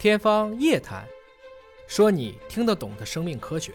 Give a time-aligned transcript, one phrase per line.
[0.00, 1.02] 天方夜谭，
[1.86, 3.70] 说你听得懂的生命科学。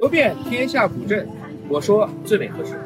[0.00, 1.28] 游遍天下古镇，
[1.68, 2.78] 我说最美和顺。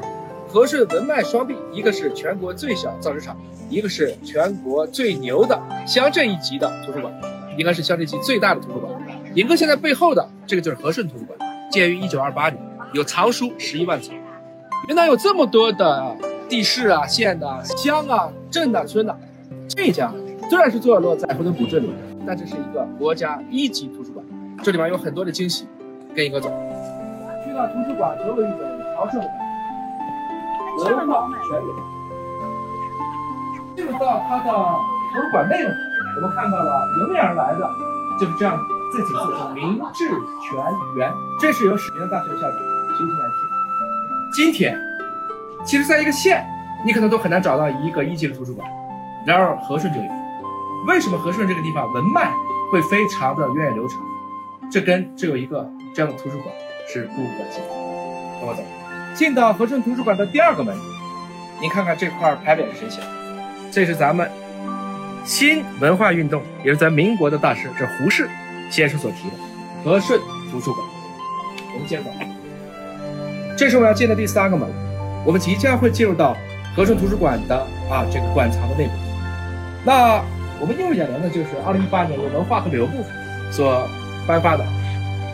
[0.47, 3.39] 和顺文脉双璧，一个是全国最小造纸厂，
[3.69, 7.13] 一个是全国最牛的乡镇一级的图书馆，
[7.55, 8.91] 应该是乡镇级最大的图书馆。
[9.35, 11.37] 尹哥现在背后的这个就是和顺图书馆，
[11.69, 12.59] 建于一九二八年，
[12.91, 14.11] 有藏书十一万册。
[14.87, 16.17] 云南有这么多的
[16.49, 19.15] 地市啊、县的、乡啊、镇的、村的，
[19.67, 20.11] 这家
[20.49, 21.93] 虽然是坐落在和顺古镇里，
[22.29, 24.23] 但这是一个国家一级图书馆，
[24.61, 25.67] 这里面有很多的惊喜。
[26.15, 26.47] 跟一个走，
[27.43, 28.59] 去到图书馆总有一种
[28.95, 29.35] 朝圣的感
[30.77, 31.67] 觉，文化全有。
[33.75, 35.71] 进入到它的图书馆内容，
[36.17, 37.67] 我们看到了迎面而来的
[38.19, 38.55] 就是这样
[38.93, 40.53] 这几个字：明治全
[40.97, 41.11] 园。
[41.39, 42.59] 这是由史明大学校长
[42.91, 43.33] 修出来的。
[44.31, 44.79] 今天，
[45.65, 46.45] 其实在一个县，
[46.85, 48.69] 你可能都很难找到一个一级的图书馆，
[49.25, 50.18] 然而和顺就有。
[50.89, 52.33] 为什么和顺这个地方文脉
[52.71, 54.01] 会非常的源远流长？
[54.71, 56.53] 这跟这有一个这样的图书馆
[56.91, 57.67] 是不无关系的。
[58.39, 58.63] 跟我走，
[59.13, 60.75] 进到和顺图书馆的第二个门，
[61.61, 63.07] 您看看这块牌匾是谁写的？
[63.71, 64.27] 这是咱们
[65.23, 68.27] 新文化运动，也是咱民国的大师，这胡适
[68.71, 69.35] 先生所提的
[69.83, 70.19] 和顺
[70.51, 70.83] 图书馆。
[71.71, 72.09] 我们接着走，
[73.55, 74.67] 这是我要进的第三个门，
[75.23, 76.35] 我们即将会进入到
[76.75, 77.55] 和顺图书馆的
[77.91, 78.93] 啊这个馆藏的内部。
[79.85, 80.19] 那
[80.61, 83.03] 我们映入眼呢，就是二零一八年由文化和旅游部
[83.51, 83.87] 所
[84.27, 84.65] 颁发的，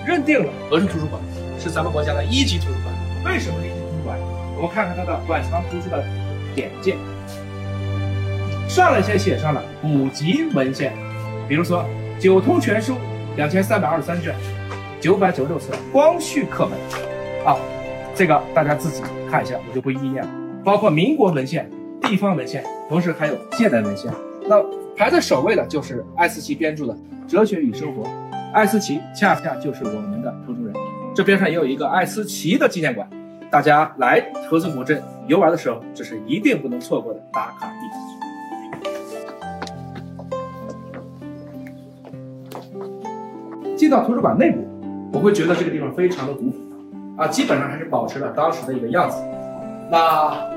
[0.06, 1.22] 认定了和顺图书馆
[1.60, 2.94] 是咱们国家的一级图书馆。
[3.26, 4.18] 为什么一级图书馆？
[4.56, 6.04] 我们看看它的馆藏图书的
[6.56, 6.96] 简介。
[8.68, 10.94] 上来先写上了古籍文献，
[11.48, 11.84] 比如说
[12.22, 12.94] 《九通全书》
[13.36, 14.36] 两千三百二十三卷，
[15.00, 17.58] 九百九十六册光绪课本，啊，
[18.14, 20.30] 这个大家自己看一下，我就不一一念了。
[20.64, 21.70] 包括民国文献、
[22.02, 24.12] 地方文献，同时还有现代文献。
[24.48, 24.64] 那
[24.96, 26.94] 排在首位的就是艾思奇编著的
[27.28, 28.04] 《哲学与生活》，
[28.54, 30.74] 艾思奇恰恰就是我们的图中人。
[31.16, 33.10] 这边上也有一个艾思奇的纪念馆，
[33.50, 37.76] 大家来和顺古镇游玩的时候，这是一定不能错过的打卡地。
[43.76, 44.64] 进到图书馆内部，
[45.12, 46.56] 我会觉得这个地方非常的古朴，
[47.18, 49.18] 啊，基本上还是保持了当时的一个样子。
[49.92, 50.55] 那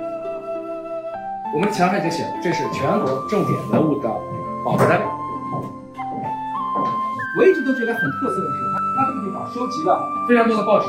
[1.54, 4.09] 我们墙上就写了，这是全国重点文物的
[4.64, 5.06] 保持单位。
[7.38, 8.59] 我一直都觉得很特色的是，
[8.97, 10.87] 它这个地方收集了非常多的报纸，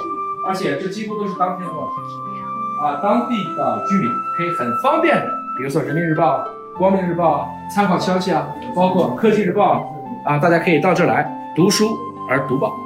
[0.47, 2.83] 而且这几乎都是当天的报纸。
[2.83, 5.27] 啊，当地的居民可以很方便的，
[5.57, 6.39] 比如说《人民日报》
[6.77, 9.93] 《光明日报》参考消息啊，包括《科技日报》
[10.29, 11.97] 啊，大家可以到这来读书。
[12.31, 12.77] 而读报，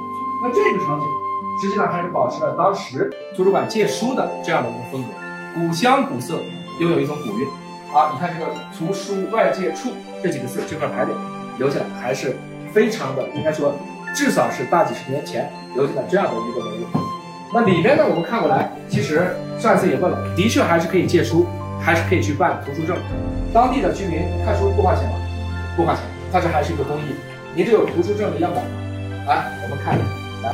[0.42, 1.06] 那这个场景
[1.60, 5.08] 实际上还是保持了当时图书馆借书的这样的一个风格，
[5.54, 6.40] 古香古色，
[6.80, 7.46] 又有一种古韵。
[7.94, 9.90] 啊，你看这个“图书外借处”
[10.20, 11.10] 这几个字，这块牌匾
[11.58, 12.36] 留下来还是
[12.72, 13.72] 非常的，应该说
[14.12, 16.86] 至少是大几十年前留下的这样的一个文物。
[17.54, 21.46] 那里面呢，我们看过来，其实上一次也问了，的确还是可以借书，
[21.80, 22.96] 还是可以去办图书证。
[23.52, 25.14] 当地的居民看书不花钱吗？
[25.76, 27.14] 不花钱，它这还是一个公益。
[27.54, 28.70] 您这有图书证的样板吗？
[29.28, 29.96] 来，我们看，
[30.42, 30.52] 来，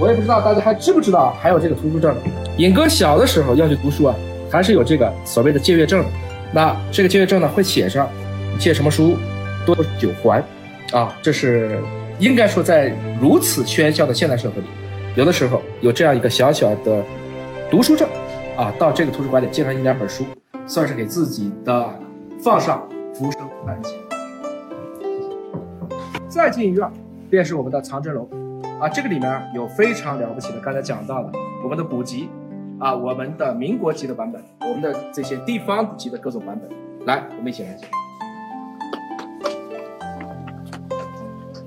[0.00, 2.16] 我也不知道大家还知不知道还有这个图书证。
[2.56, 4.14] 尹哥小的时候要去读书啊，
[4.50, 6.02] 还是有这个所谓的借阅证。
[6.52, 8.08] 那这个借阅证呢，会写上
[8.58, 9.16] 借什么书，
[9.66, 10.42] 多久还，
[10.92, 11.80] 啊，这是
[12.18, 14.68] 应该说在如此喧嚣的现代社会里，
[15.14, 17.02] 有的时候有这样一个小小的
[17.70, 18.08] 读书证，
[18.56, 20.24] 啊，到这个图书馆里借上一两本书，
[20.66, 21.94] 算是给自己的
[22.42, 23.96] 放上浮生半息。
[26.28, 26.90] 再进一院。
[27.30, 28.26] 便是我们的藏珍楼，
[28.80, 31.30] 啊，这个里面有非常了不起的，刚才讲到了
[31.62, 32.30] 我们的古籍，
[32.78, 37.90] 啊，我们的民国级的版本，我们的这些地方级的各种版本，来，我们一起来讲。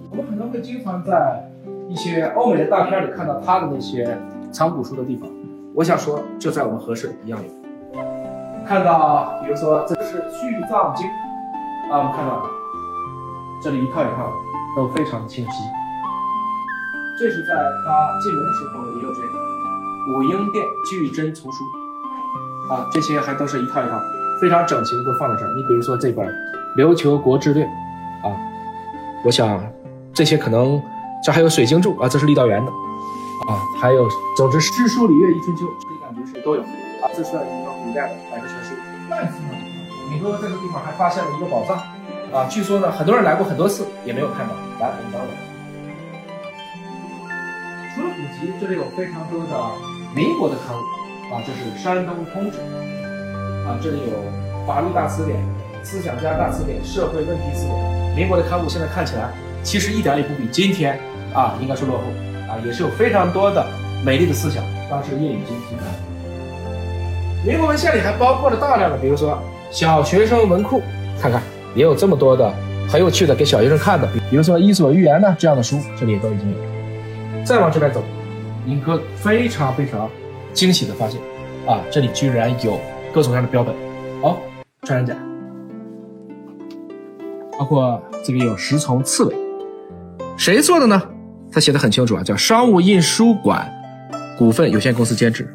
[0.10, 1.50] 我们可能会经常在
[1.90, 4.18] 一些欧美的大片里看到他的那些
[4.52, 5.30] 藏古书的地方，
[5.76, 7.38] 我想说，就在我们和顺一样
[7.94, 8.02] 有，
[8.66, 11.06] 看到，比如说这是《续藏经》，
[11.92, 12.42] 啊，我们看到
[13.62, 14.52] 这里一套一套的。
[14.74, 15.64] 都非常的清晰。
[17.20, 17.54] 这是在
[17.86, 19.61] 他进门的时候也有这个
[20.10, 21.64] 武英殿巨珍丛书
[22.70, 24.02] 啊，这些还都是一套一套，
[24.42, 25.54] 非常整齐的都放在这儿。
[25.56, 26.26] 你比如说这本
[26.76, 27.66] 《琉球国志略》
[28.28, 28.36] 啊，
[29.24, 29.64] 我想
[30.14, 30.82] 这些可能
[31.24, 32.72] 这还有水晶柱啊，这是郦道元的
[33.48, 38.76] 啊，还有总之诗书礼乐一春秋，这感觉是都有啊，这算一个古代的百科全书。
[39.10, 39.50] 但是呢，
[40.12, 41.78] 你说这个地方还发现了一个宝藏。
[42.32, 44.54] 啊，据说呢，很多人来过很多次，也没有看到。
[44.80, 45.51] 来，我们等等。
[48.60, 49.54] 这里有非常多的
[50.16, 50.82] 民国的刊物
[51.34, 52.58] 啊，这是《山东通志》
[53.68, 55.38] 啊，这里有《法律大词典》
[55.86, 57.78] 《思想家大词典》《社会问题词典》。
[58.16, 59.30] 民国的刊物现在看起来
[59.62, 61.00] 其实一点也不比今天
[61.36, 62.04] 啊，应该说落后
[62.50, 63.64] 啊，也是有非常多的
[64.04, 65.82] 美丽的思想，当时叶已经提出
[67.46, 69.38] 民国文献里还包括了大量的，比如说
[69.70, 70.82] 小学生文库，
[71.22, 71.42] 看看
[71.76, 72.52] 也有这么多的
[72.90, 76.58] 很有趣的给小学生看的，比如说《伊索寓言》呢这样的书，这里都已经有。
[77.46, 78.04] 再往这边走，
[78.66, 80.10] 林哥非常非常
[80.54, 81.20] 惊喜的发现，
[81.68, 82.80] 啊，这里居然有
[83.14, 83.74] 各种各样的标本，
[84.22, 84.38] 哦，
[84.84, 85.16] 穿山甲，
[87.58, 89.36] 包括这个有食虫刺猬，
[90.38, 91.02] 谁做的呢？
[91.52, 93.70] 他写的很清楚啊，叫商务印书馆
[94.38, 95.54] 股份有限公司监制。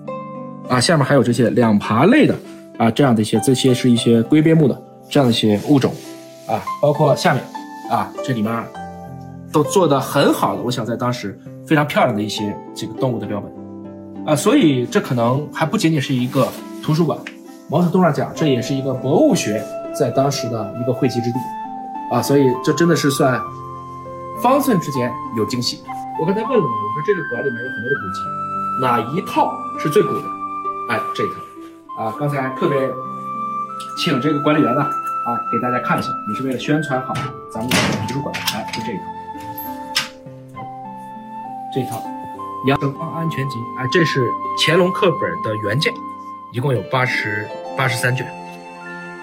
[0.68, 2.34] 啊，下面还有这些两爬类的
[2.76, 5.94] 啊，这样的一些，这些是一些龟鳖目的这样的一些物种。
[6.48, 7.42] 啊，包括下面
[7.88, 8.52] 啊，这里面
[9.52, 13.52] 都做的很好的，我想在当时非常漂亮的一些这个动物的标本
[14.26, 16.48] 啊，所以这可能还不仅仅是一个
[16.82, 17.18] 图书馆，
[17.68, 19.64] 毛泽东上讲，这也是一个博物学
[19.98, 21.38] 在当时的一个汇集之地
[22.10, 23.40] 啊，所以这真的是算
[24.42, 25.82] 方寸之间有惊喜。
[26.20, 28.20] 我刚才问了，我说这个馆里面有很多的古籍，
[28.80, 30.22] 哪一套是最古的？
[30.88, 32.78] 哎，这一套啊，刚才特别
[34.02, 37.12] 请这个管理员呢啊，给大家看一下，也是为了宣传好
[37.50, 37.76] 咱们的
[38.08, 38.34] 图书馆。
[38.54, 39.02] 哎，就这一套，
[41.76, 41.98] 这一套
[42.68, 45.92] 《养生安全集》哎，这是乾隆课本的原件，
[46.50, 47.46] 一共有八十
[47.76, 48.26] 八十三卷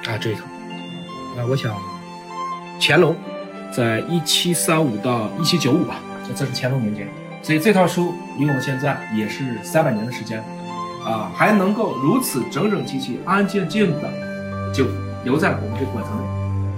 [0.06, 0.42] 啊，这一套。
[1.36, 1.76] 啊，我想
[2.80, 3.16] 乾隆
[3.76, 5.96] 在一七三五到一七九五吧，
[6.36, 7.08] 这是乾隆年间，
[7.42, 10.38] 所以这套书离我现在也是三百年的时间。
[11.04, 14.86] 啊，还能够如此整整齐齐、安安静静的，就
[15.24, 16.24] 留在我们这个馆藏里。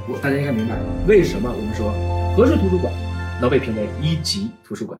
[0.07, 0.75] 我大家应该明白
[1.05, 1.91] 为什么我们说
[2.33, 2.93] 和氏图书馆
[3.41, 4.97] 能被评为一级图书馆。